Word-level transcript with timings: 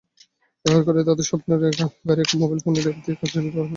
ব্যবহারকারীরা 0.65 1.07
তাদের 1.09 1.25
স্বপ্নের 1.29 1.59
গাড়ি 1.61 1.75
এখন 2.23 2.37
মোবাইল 2.41 2.59
ফোনের 2.63 2.85
অ্যাপ 2.85 2.97
দিয়ে 3.03 3.17
খুঁজে 3.19 3.39
নিতে 3.39 3.55
পারবেন। 3.55 3.69